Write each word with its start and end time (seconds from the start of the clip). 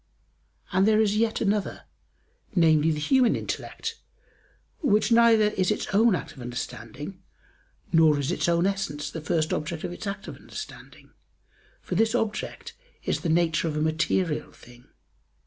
And 0.71 0.87
there 0.87 0.99
is 0.99 1.15
yet 1.15 1.41
another, 1.41 1.83
namely, 2.55 2.89
the 2.89 2.97
human 2.99 3.35
intellect, 3.35 3.99
which 4.81 5.11
neither 5.11 5.49
is 5.49 5.69
its 5.69 5.85
own 5.93 6.15
act 6.15 6.31
of 6.31 6.41
understanding, 6.41 7.21
nor 7.93 8.17
is 8.17 8.31
its 8.31 8.49
own 8.49 8.65
essence 8.65 9.11
the 9.11 9.21
first 9.21 9.53
object 9.53 9.83
of 9.83 9.91
its 9.93 10.07
act 10.07 10.27
of 10.27 10.37
understanding, 10.37 11.11
for 11.83 11.93
this 11.93 12.15
object 12.15 12.73
is 13.03 13.19
the 13.19 13.29
nature 13.29 13.67
of 13.67 13.77
a 13.77 13.81
material 13.83 14.51
thing. 14.51 14.85